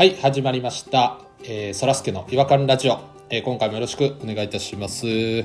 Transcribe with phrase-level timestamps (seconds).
[0.00, 5.44] はい始まりました、えー、そらすけの違和感ラジオ、えー今回もよろしくお願いいたします、え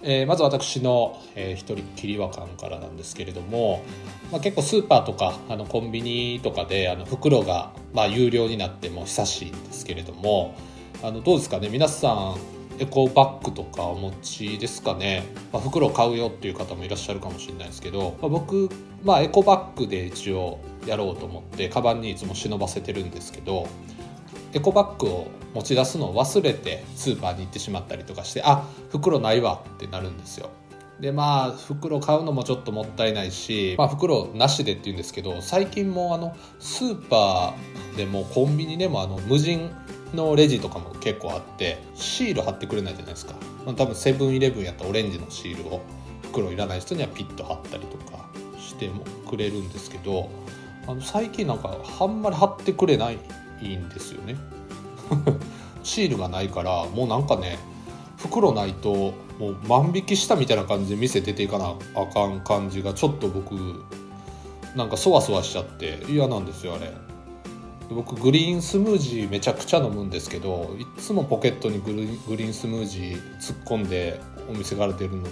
[0.00, 3.84] ーまず私の、えー一人きり違和感からなんですけれども、
[4.32, 10.54] まあ、結構スーパーとかあのコンビニとかであの袋が、まあ、有料になっても久しいんですけれども
[11.02, 11.68] あのどうですかね？
[11.68, 12.36] 皆さん
[12.78, 18.68] エコバッグとかお持ちですかね、まあ、袋買うよっていう方もいらっしゃるかもしれないですけど、まあ、僕、
[19.04, 23.68] まあ、エコバッグで一応やろうと思ってカバンにいつも忍ばせてるんですけど
[24.52, 30.50] エコバッグを持ち出すのを忘れてスーパーに行ってしまったりとかしてあ袋ないわってなるんですよ。
[31.00, 39.70] でまあ袋買うのもちょっともったいないし、まあ、袋なしでって言うんですけど最近もあのスーパーでもコンビニでもあの無人
[40.14, 43.34] のレジとかも結構あってシール貼ってくれないじゃないですか、
[43.66, 45.82] ま、多分セブンイレブンやったオレンジのシールを
[46.22, 48.24] 袋いらない人にはピッと貼ったりとか
[48.58, 50.30] してもくれるんですけど
[50.86, 54.36] あの最近なんかあんまり貼ってくれないんですよね。
[55.82, 57.58] シールがないからもうなんかね
[58.16, 63.54] 袋ないともう万引きしたみたいな感じで店出ていかなあかん感じがちょっと僕
[64.74, 66.90] なんかそわそわしちゃって嫌なんですよあれ。
[67.90, 75.22] 僕グリーンスムージーめちゃくちゃ飲むんですけどいつもポケットにグリグリーンスムージー突っ込んでお店から出るの。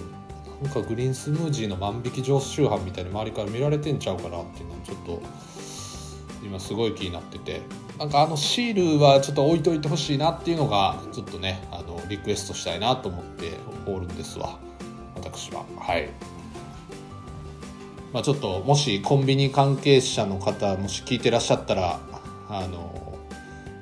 [0.61, 5.21] なんかグリーンスムージーの万引き常習犯みたいに周りから見られてんちゃうかなっていうのちょっと
[6.41, 7.61] 今すごい気になってて。
[7.99, 13.51] なんかあのシールはちょっと置いといてほしいなっていうのがちょっとねあのリクエストしたいなと思って
[13.85, 14.57] おるんですわ。
[15.15, 15.63] 私は。
[15.77, 16.09] はい。
[18.13, 21.99] まあ、ちょっともしコンビニ関係者の方もし聞いてらっしゃったら
[22.55, 23.17] あの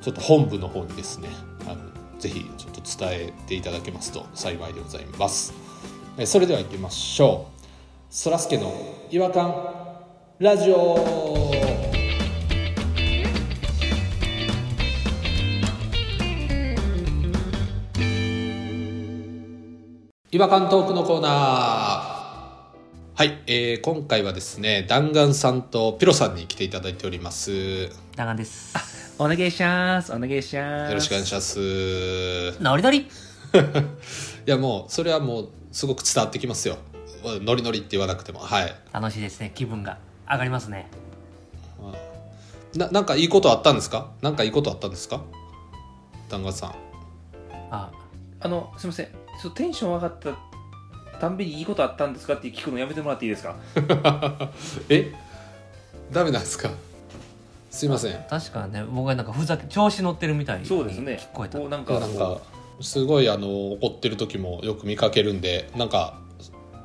[0.02, 1.28] ちょっと本部の方にですね
[1.68, 5.54] あのぜひちょっと伝えていただけますと幸いでございます。
[6.18, 7.62] えそれでは行きましょう。
[8.10, 8.74] そらすけの
[9.10, 9.54] 違和感
[10.40, 11.52] ラジオ。
[20.32, 22.01] 違和感トークのコーナー。
[23.22, 28.74] はい、えー今回はですね弾丸さんとピロさんに来ていただいておりますよ弾丸です。
[29.22, 30.12] お願いします。
[30.12, 30.94] お願いします。
[30.96, 31.62] ろしくお願いしますい
[32.64, 33.08] ノリノリ
[34.48, 36.78] やもうそれはもうすごく伝わってきますよ
[37.44, 39.52] ノリノリって言わなくてもはい楽しいですね。
[39.54, 40.90] 気分が上がりますね。
[42.76, 44.10] ななんかいいことあったんですか？
[44.24, 45.22] なんかいいことあったんですか？
[46.28, 46.76] 弾丸さん
[47.70, 47.92] あ、
[48.40, 49.06] あの、すみません。
[49.06, 50.51] ちょっとテンション上がった
[51.22, 53.56] たんびにいいことあったんですかって聞くのやめてもらっていいですか？
[54.90, 55.12] え？
[56.12, 56.72] ダメなんですか？
[57.70, 58.26] すいません。
[58.30, 61.20] 確かね、僕はなんかふざけ、調子乗ってるみたいにそうですね。
[61.34, 61.60] 聞こえた。
[61.60, 62.40] なんか、なんか
[62.82, 66.18] すごいあの怒ってる時もよく見かけるんでなんか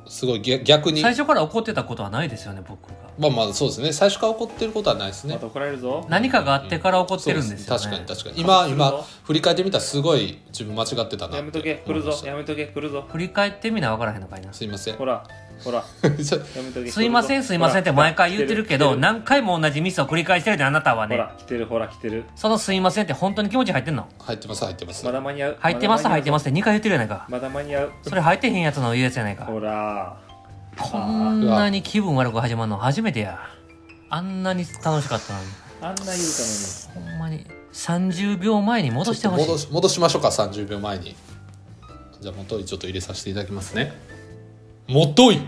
[0.09, 2.95] すごい逆逆に最初から怒ってたことはないですよね、僕が。
[3.17, 6.05] まあまあそうですね最初から怒ってることはないですねまた怒られるぞ。
[6.09, 7.79] 何かがあってから怒ってるんですよね。
[7.79, 12.11] そう確かに確かに今今振り返ってみたらすごい自分間違ってたなやめとけ、来るぞ。
[12.25, 13.05] やめめとけ、来るぞ。
[13.11, 14.53] 振り返ってみな分からへんのかいな。
[14.53, 15.23] すいませんほら、
[15.63, 15.83] ほら、
[16.23, 16.91] そやめとけ。
[16.91, 21.15] すいません、すいませんって毎回言ってるけど、な何回も同じミスを繰り返してるであなたはね。
[21.15, 22.25] ほら、来てる、ほら、来てる。
[22.35, 24.07] そのすいませんって本当に気持ち入ってんの？
[24.19, 25.57] 入ってます入ってますまだ間に合う。
[25.59, 26.49] 入ってます、入ってますす。
[26.49, 27.25] って2回言ってるやないか。
[27.29, 27.91] まだ間に合う。
[28.03, 29.45] それ入ってへんやつの言うやつやないか。
[29.45, 30.17] ほら、
[30.77, 33.39] こんなに気分悪く始まるの初めてや。
[34.09, 35.45] あんなに楽しかったのに。
[35.81, 37.09] あんな言うたのに。
[37.09, 41.15] ほんまに30秒前に戻してほしい戻し戻しましょうか30秒前に
[42.19, 43.93] じゃあ元いちょっと入れさせていただきますね
[44.87, 45.41] 元い。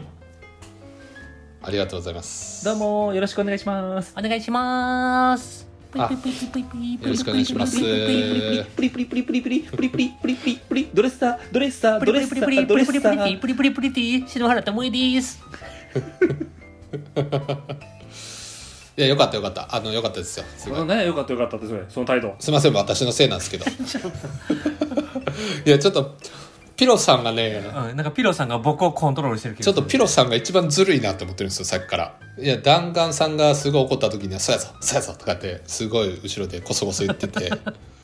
[1.61, 2.65] ありがとうございます。
[2.65, 4.13] どうも、よろしくお願いします。
[4.17, 5.65] お願いします。
[5.93, 7.79] あよろしくお願いします。
[7.79, 15.39] プリプリプリプリプリプリプリプリプリプリプリドレッサードレッサープドレッサリプリプリードレッサプリプリプリープリプリプリプリ篠原ともえです
[18.97, 21.57] いやよかったよかったあのよかったですよすごい何やよかったよかった
[21.87, 23.65] その態度すいません私のせいなんですけど
[25.65, 26.17] いやちょっと
[26.79, 32.15] ピロさんがねうんなんかピロさんが僕をコントロールしてる気ちょっとピロさんが一番ずるいなって思ってるんですよさっきから。
[32.37, 37.51] いや弾丸さんがすごい怒った時には「そうやぞそうやぞ」とかってすごい後ろでコソコソ言ってて。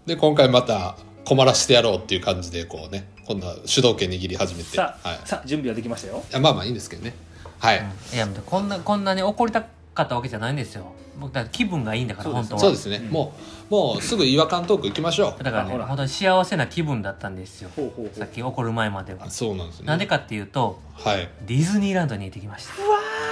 [0.06, 6.22] で今回また困らしてやろうっていう感じでこうね今度は主導権握り始めて、さあ、はい、さあ準備はできましたよ。
[6.30, 7.16] いやまあまあいいんですけどね。
[7.60, 7.84] はい、
[8.14, 10.94] いやこんなこんなに怒りたかったわけじゃないんですよ。
[11.18, 12.60] 僕だ気分がいいんだから本当は。
[12.60, 13.34] そうですね、も
[13.70, 15.44] うもうすぐ違和感トーク行きましょう。
[15.44, 15.86] だからねあほら。
[15.88, 17.70] 本当に幸せな気分だったんですよ。
[17.76, 18.20] ほうほうほう。
[18.20, 19.26] さっき怒る前までは。
[19.26, 19.88] あそうなんですね。
[19.88, 21.30] なんでかっていうとはい。
[21.48, 22.74] ディズニーランドに行ってきました。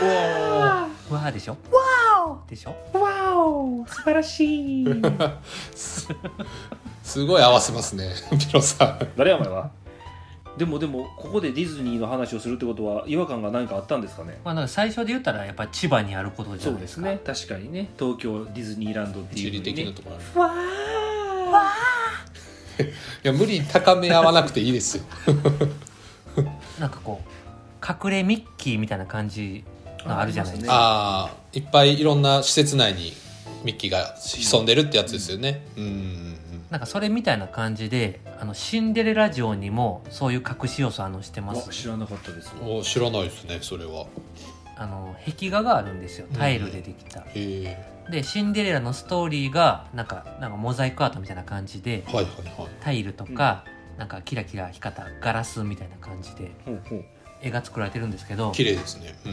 [0.02, 1.14] おー。
[1.14, 1.52] わーでしょ？
[1.52, 2.50] わー。
[2.50, 2.76] でしょ？
[2.98, 3.86] わお。
[3.86, 4.86] 素晴らしい。
[7.04, 9.08] すごい合わせますねピロさん。
[9.18, 9.70] 誰やお前は？
[10.58, 14.40] でもでもここでディズニーの話をするってことは違和感が何かあったんですかね？
[14.46, 16.82] まあ、なんか最初で言ったらやっぱり千葉にあることじゃそうないでか。
[16.82, 17.20] ですすね。
[17.26, 17.90] 確かにね。
[17.98, 20.54] 東京ディズニーランドっていう地理的なところあ
[21.46, 21.52] る。
[21.52, 21.64] わ
[23.24, 25.04] いや無理に高め合わなくていいですよ。
[26.80, 29.64] なんかこう隠れミッキーみたいな感じ
[30.06, 30.74] のあるじゃないですか。
[30.74, 33.14] ああいっぱいいろんな施設内に
[33.64, 35.66] ミッキーが潜んでるってやつですよね。
[35.78, 36.38] うんうん
[36.74, 42.52] なんかそれみたいな感じであのシンデレラ城にもそういう隠し要素あのしてますわ知らなかったです。
[42.60, 44.08] うんお知らないですねそれは。
[44.76, 46.26] あの壁画があるんですよ。
[46.34, 52.24] タイルでできた、へえでシンデレラのストーリーがなんかなんかモザイクアートみたいな感じではいはい
[52.60, 52.70] はい。
[52.82, 53.66] タイルとか、
[54.00, 57.06] なんかキラキラ光ったガラスみたいな感じでほうほう。
[57.44, 59.14] 絵が作られてるんですけど綺麗ですね。
[59.28, 59.30] う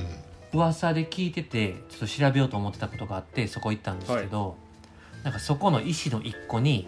[0.57, 0.61] ん。
[0.61, 4.59] 噂で聞いててちょっと調べようと思ってたことがあってそこ行ったんですけど、
[5.25, 6.87] なんかそこの石の一個に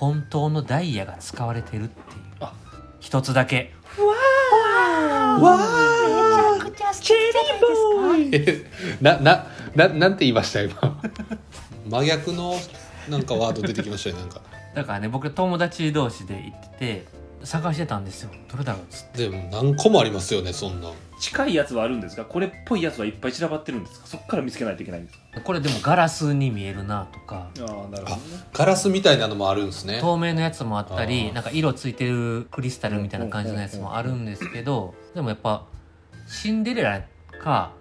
[0.00, 2.18] 本当のダイヤが使われてるっていう。
[2.40, 2.52] あ。
[3.00, 3.72] 一つだけ。
[3.98, 8.68] わめちゃくちゃ素敵じゃないですか？
[8.70, 10.62] ーななななんて言いました？
[10.62, 11.00] 今。
[11.88, 12.54] 真逆の
[13.08, 14.40] なんかワード出てきましたよなんか。
[14.74, 17.06] だからね僕友達同士で行ってて
[17.44, 18.30] 探してたんですよ。
[18.50, 19.28] どれだろうっつって。
[19.28, 20.92] でも何個もありますよねそんなん。
[21.18, 22.24] 近いやつはあるんですか？
[22.24, 24.06] これっぽいやつはいっぱい散らばってるんですか？
[24.06, 25.40] そこから見つけないといけないんですか？
[25.42, 27.50] これでもガラスに見えるなとか。
[27.58, 28.22] ああなるほどね。
[28.52, 30.00] ガラスみたいなのもあるんですね。
[30.00, 31.32] 透明のやつもあったありー。
[31.32, 35.66] なんか色ついてるクリスタルみたいな感じのやつもあるんですけどでもやっぱ
[36.26, 37.02] シンデレラ
[37.42, 37.72] か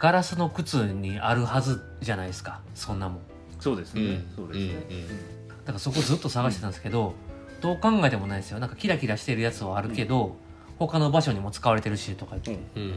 [0.00, 2.60] ガラスの靴にあるはずじゃないですか。
[2.74, 3.20] そんなもん。
[3.60, 4.32] そうですね、うん。
[4.36, 5.48] そうですね、うん。
[5.48, 7.14] だからそこずっと探してたんですけど
[7.60, 8.58] どう考えてもないですよ。
[8.58, 10.36] なんかキラキラしてるやつはあるけど
[10.78, 12.80] 他の場所にも使われてるしとか言って。
[12.80, 12.82] うん。
[12.82, 12.94] うん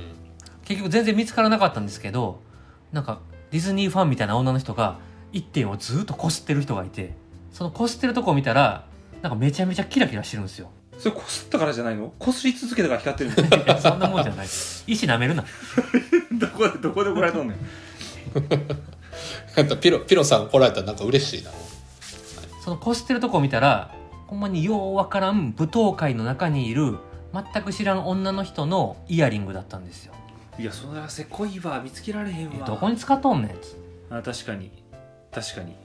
[0.65, 2.41] 結局全然見つからなかったんですけど
[2.91, 4.99] なんかディズニーファンみたいな女の人が
[5.33, 7.15] 一点をずっとこすってる人がいて
[7.51, 8.85] そのこすってるとこを見たら
[9.23, 10.69] なんかめちゃめちゃキラキラしてるんですよ。
[10.99, 12.13] それこすったからじゃないの？
[12.19, 15.43] こすり続けたから光ってるんですいやそんなもんじゃない石舐めるな。
[16.37, 17.57] どこでどこで怒られとんねん？
[19.81, 21.49] ピロピロさん来られたらなんか嬉しいな。
[22.63, 23.91] そのこすってるとこを見たら
[24.29, 26.99] ほんまにようわからん舞踏会の中にいる
[27.33, 30.13] 全く知らん女の人のイヤリングだったんですよ。
[30.59, 32.53] いやそれはせこいわ見つけられへんわ。
[32.61, 33.51] えどこに使っとんねん
[34.15, 34.69] あ確かに。
[35.31, 35.75] 確かに。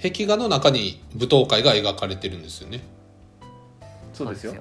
[0.00, 2.82] 壁画の中に舞踏会が描かれてるんですよね。
[4.12, 4.54] そうですよ。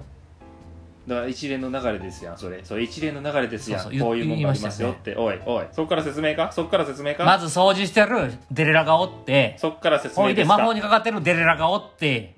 [1.08, 2.62] だから一連の流れですやんそれ。
[2.64, 3.82] それ一連の流れですやん。
[3.82, 5.66] そうそうこういうもんがありますよって、おいおい。
[5.72, 6.52] そっから説明か？
[6.52, 7.24] そっから説明か？
[7.24, 9.56] まず掃除してるデレラがおって。
[9.60, 10.58] そっから説ほいで明ですか？
[10.58, 12.36] 魔法にかかってるデレラがおって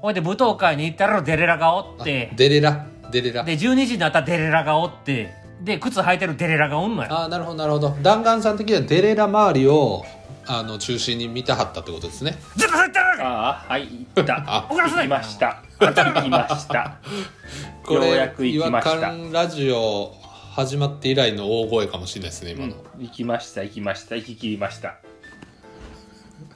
[0.00, 2.32] ほいで舞踏会に行ったらデレラがおあって。
[2.36, 2.86] デレラ？
[3.10, 3.44] デレラ。
[3.44, 5.34] で12時になったらデレラがおって。
[5.62, 7.90] で靴履いてるデレラがおんのよああなるほどなるほど。
[8.02, 10.04] 弾丸さん的にはデレラ周りを
[10.46, 12.38] あの中心に見たはったってことですね。
[12.56, 14.42] ずっと入ってるああはい行った。
[14.48, 15.08] あ怒らせない。
[15.08, 15.62] 行きました。
[15.80, 16.96] 行きました。
[17.84, 19.00] こようやれく行きました。
[19.00, 20.14] 感ラジオ
[20.54, 24.16] 始まって以来の大声かもしれないですね今の、うん行きました行きました。
[24.16, 24.96] 行き切りました。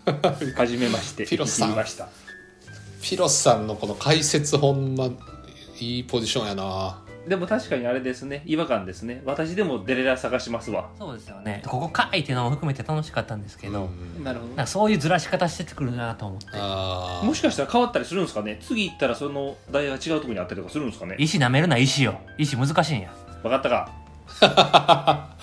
[0.57, 1.69] はじめましてピロさん。
[1.69, 2.09] 行き切りました
[3.05, 5.11] ピロスさんのこの解説ほんま
[5.79, 7.03] いいポジションやな。
[7.29, 8.43] でも確かにあれですね。
[8.47, 9.23] 違和感ですね。
[9.27, 10.89] 私でもデレラ探しますわ。
[10.99, 11.63] そうですよね。
[11.67, 14.25] ここかいっていうのも含めて楽しかったんですけど、うん。
[14.25, 16.47] なるほなんかそういうずらし方してくるなと思って。
[16.53, 17.27] あー。
[17.27, 18.59] もしかしたら変わったりするんですかね。
[18.63, 21.17] 次行ったらその台が違うところにあったりとかするんですかね。
[21.19, 23.13] 石舐めるな石よ石難しいんや。
[23.43, 23.91] 分かったか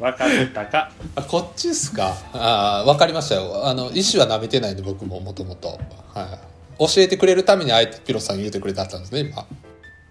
[0.00, 0.90] 分かったか？
[1.14, 2.16] あこっちっすか？
[2.32, 3.66] ああ分かりましたよ。
[3.66, 5.68] あの意思は舐めてないんで僕ももともと。
[5.68, 5.74] は
[6.24, 6.28] い。
[6.78, 9.46] 教えてくれるためにあえてピロさん言うてくれたんですね今。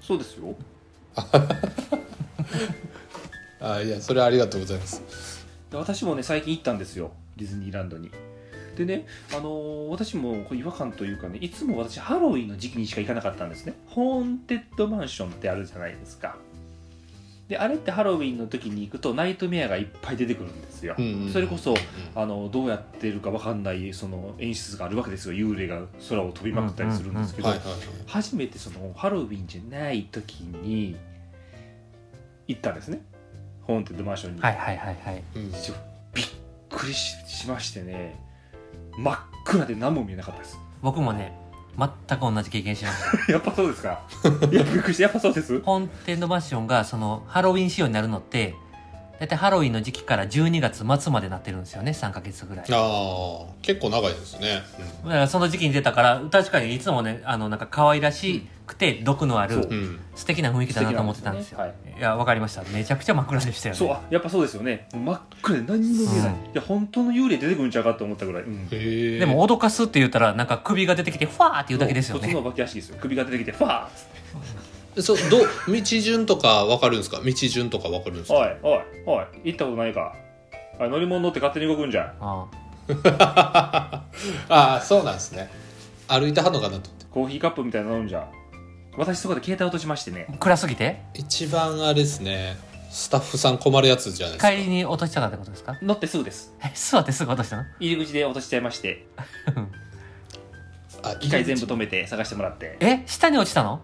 [0.02, 0.56] そうですよ。
[3.62, 5.46] あいやそれはありがとうございます。
[5.72, 7.12] で私もね最近行ったんですよ。
[7.36, 8.12] ディズニーランドに。
[8.78, 13.74] でね、あのー私も違和感というかねいつも私ハロウィンの時期にしか行かなかったんですね。
[13.88, 16.38] ホーンテッドマンションってあるじゃないですか
[17.50, 20.96] であれってハロウィンの時に行くとナイトメアがいっぱい出てくるんですよ、
[21.34, 21.74] それこそ
[22.14, 25.34] あのどうやってるかわかんないその演出があるわけですよ。
[25.34, 27.50] 幽霊が空を飛びまくったりするんですけど、
[28.06, 30.96] 初めてそのハロウィンじゃない時に
[32.48, 33.02] 行ったんですね。
[33.64, 35.24] ホーンテッドマンションに、はいはいはいはい。
[35.36, 35.52] うん。
[36.14, 36.26] びっ
[36.70, 38.16] くりししましてね
[38.98, 40.60] 真っ暗で何も見えなかったです。
[40.82, 41.36] 僕もね
[42.08, 43.32] 全く同じ経験しました。
[43.32, 44.00] やっぱそうですか。
[44.52, 45.04] いやびっくりした。
[45.04, 45.60] やっぱそうです？
[45.62, 48.56] ホーンテッドマンションがそのハロウィン仕様になるのって
[49.20, 52.66] 大体ハロウィンの時期から12月末までなってるんですよね3ヶ月ぐらい。
[52.68, 54.62] だかああ結構長いですね、
[55.06, 59.68] らその時期に出たから確かにいつもねあのなんか可愛らしくて毒のある
[60.16, 61.58] 素敵な雰囲気だなと思ってたんですよ。
[61.60, 62.02] 素敵なんですい。
[62.02, 62.64] やわかりました。
[62.72, 63.80] めちゃくちゃ真っ暗でしたよね。
[63.80, 64.88] そうあやっぱそうですよね。
[64.94, 66.36] 真っ暗で何にも見えない、うん。
[66.36, 68.70] いや本当の幽霊出てくるんちゃうかと思ったぐらい、うん。
[68.70, 72.22] でも脅かすって言ったらなんか首が出てきてファーっていうだけですよね。
[72.22, 72.98] 普通のお化け屋敷ですよ。
[73.02, 73.90] 首が出てきてファーっ
[74.96, 75.02] て。
[75.02, 77.22] そうどう道順とか分かるんですか？
[77.24, 78.38] 道順とか分かるんですか？
[78.38, 80.14] おいおいおい行ったことないか。
[80.80, 82.06] あ乗り物乗って勝手に動くんじゃん。
[82.20, 84.04] ああ。
[84.50, 85.50] あそうなんですね。
[86.08, 88.28] 歩いてはんのかなとコーヒーカップみたいなの飲んじゃ
[89.00, 90.28] 私そこで携帯落としましてね。
[90.40, 91.02] 暗すぎて？
[91.14, 92.58] 一番あれですね。
[92.92, 94.52] スタッフさん困るやつじゃないですか。
[94.52, 95.78] 帰りに落としたかったことですか？
[95.82, 96.54] 乗ってすぐです。
[96.62, 97.64] え座ってすぐ落としたの？
[97.80, 99.08] 入り口で落としちゃいまして。
[101.02, 102.76] あ機械全部止めて探してもらって。
[102.82, 103.82] え下に落ちたの？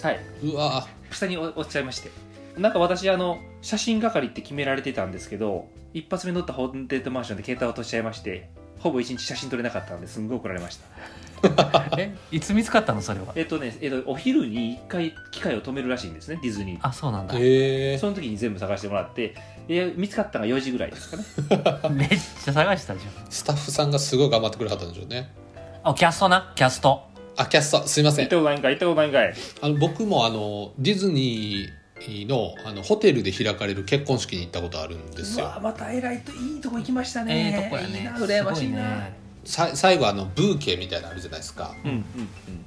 [0.00, 0.20] はい。
[0.44, 0.86] うわ。
[1.10, 2.10] 下に落ちちゃいまして。
[2.56, 8.50] なんか私あの写真係って決められてたんですけど一発目乗ったホーンテッドマンションで携帯落としちゃいまして
[8.82, 10.86] ほぼ一日写真撮れなかったんですんごい怒られました。
[11.98, 13.32] えいつ見つかったのそれは？
[13.34, 17.34] えっとね、えっと、お昼に一回機械を止めるらしいんですねディズニーあそうなんだ。
[17.36, 17.98] へえ。
[17.98, 19.34] その時に全部探してもらって
[19.68, 21.24] え見つかったのが4時ぐらいですかね。
[21.90, 25.30] めっちゃ探したじスタッフさんがすごい頑張ってくれはったんでしょうね。
[25.84, 26.52] ゃんあキャストな？
[26.54, 27.02] キャスト。
[27.36, 27.86] あキャスト。
[27.88, 28.26] すいません。
[28.26, 29.34] 行ったことないんかい行ったことないんかい。
[29.62, 31.81] あの僕もあのディズニー
[32.26, 35.52] のあのホテルで開かれる結婚式に行ったことあるんですよ。
[35.62, 37.68] また偉いといいとこ行きましたえね。
[37.68, 37.98] えとこやね。
[37.98, 39.08] いいな羨ましいな。
[39.44, 41.74] さ最後あのブーケみたいなのあるじゃないですか。
[41.84, 42.04] うんうんうん。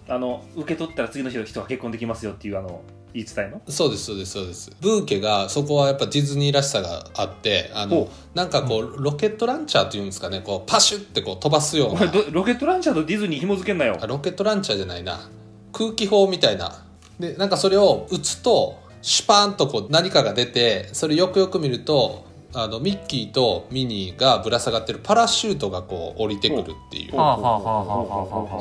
[0.08, 2.82] あの受け取ったら次の日の人が結婚できますよっていうあの
[3.14, 3.62] 言い伝えの？
[3.70, 4.72] そうですそうですそうです。
[4.82, 10.42] ブーケがそこはやっぱディズニーらしさがあってあのほなんかこうロケットランチャーっていうんですかね。
[10.42, 12.12] こうパシュってこう飛ばすような。
[12.32, 13.98] ロケットランチャーとディズニー紐付けんなよ。
[14.02, 15.30] あロケットランチャーじゃないな。
[15.72, 16.84] 空気砲みたいな。
[17.18, 27.12] でなんかそれを撃つとシュパーンとこう何かが出てそれよくよく見るとあのミッキーとミニーがぶら下がってるパラシュートがこう降りてくるっていう。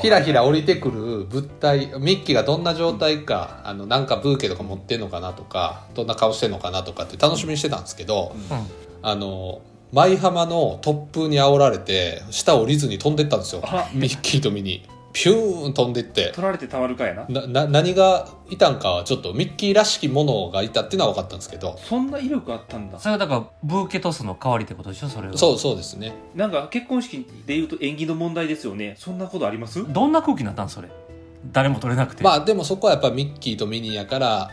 [0.01, 8.45] ひらひら降りてくる物体ミッキーがどんな状態かあのなんかブーケとか持ってんのかなとかどんな顔してんのかなとかって楽しみにしてたんですけど、うん。
[9.01, 13.63] あの舞浜の突風に煽られて下降りずに飛んでったんですよ。
[13.65, 16.33] あミッキーとミニーピューン飛んでって。
[16.35, 17.25] 取られてたまるかやな。
[17.29, 21.79] なな何がいたんかはちょっとミッキーらしきものがいたっていうのは分かったんですけど。
[21.79, 22.99] そんな威力あったんだ。
[22.99, 25.39] それはだからブーケトスの代わりってことでしょそれは。
[25.39, 26.13] そうそうですね。
[26.35, 28.97] なんか結婚式でいうと縁起の問題ですよね。
[28.99, 29.91] そんなことあります？
[29.93, 30.89] どんな空気になったんそれ？
[31.53, 32.25] 誰も取れなくて。
[32.25, 34.51] まあでもそこはやっぱミッキーとミニーやから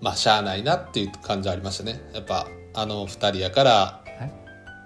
[0.00, 2.00] まあしゃあないなっていう感じはありましたね。
[2.14, 4.30] やっぱあの二人やからえ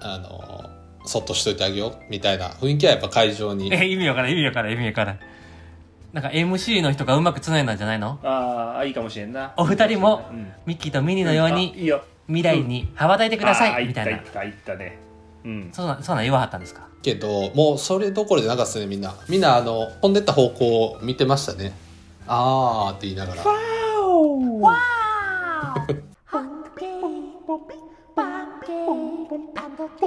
[0.02, 0.75] あの
[1.06, 5.18] そっとしといてあげようみたいな雰囲気はやっぱ会場にえ意味わからん意味わからん意味わからん
[6.12, 14.98] なんか MC の人がうまくつないだんじゃないのああいいかもしれんなお二人もうんミッキーとミニーのようあにいいよ未来に羽ばたいてくださいみたいな行った行ったね
[15.44, 21.72] うんそうなんそうなん言わはったんですかけどもうそれどころじゃなかったですねみんなみんなあの飛んでった方向を見てましたね
[22.26, 23.52] あーって言いながら違和
[29.94, 30.06] 感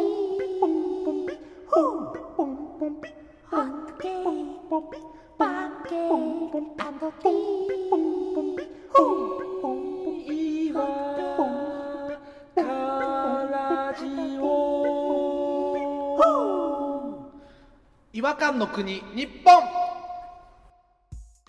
[18.60, 19.64] の国日本。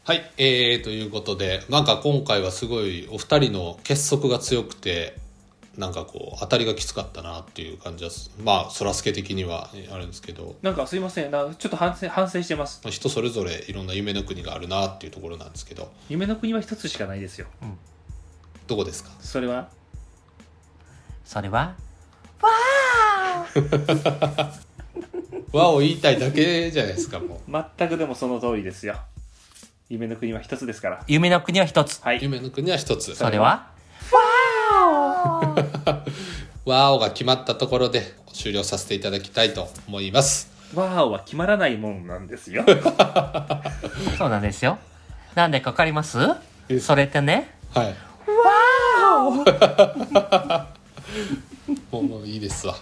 [0.04, 5.18] はい、えー、ということでなんか今回はすごいお二人の結束が強くて
[5.76, 10.54] なんかこう当たりがきつかったなっていう感じはすまあそらすけ的にはあるんですけど。
[10.62, 12.80] なんかすいませんなちょっと反省反省してます。
[12.84, 15.92] まあ人それぞれいろんな夢の国があるなっていうところなんですけど。
[16.08, 17.48] 夢の国は一つしかないですよ。
[18.68, 19.10] どこですか？
[19.20, 19.68] それは？
[21.24, 21.74] それは？
[25.52, 27.40] 和を言いたいだけじゃないですかも
[27.76, 28.96] 全くでもその通りですよ。
[29.88, 31.02] 夢の国は一つですから。
[31.08, 32.00] 夢の国は一つ。
[32.04, 32.18] はい。
[32.18, 33.14] う夢の国は一つ。
[33.16, 33.66] それは？
[36.64, 40.50] 和をが決まったところで終了させていただきたいと思います。
[40.74, 42.64] ワーオは決まらないもんなんですよ。
[44.16, 44.78] そうなんですよ。
[45.34, 46.18] なんでかわかります？
[46.68, 46.78] え？
[46.78, 47.52] それってね。
[47.74, 47.94] はい。
[51.90, 52.74] もうもういいですわ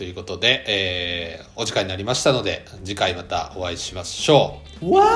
[0.00, 4.94] ということで、えー、お時間になりましたので、次回またお会いしましょう。
[4.94, 5.10] わわ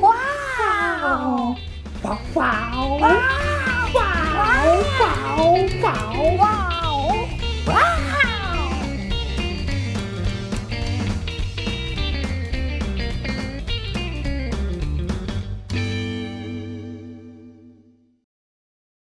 [0.00, 1.12] わ
[2.02, 3.08] わわわ
[6.38, 6.65] わ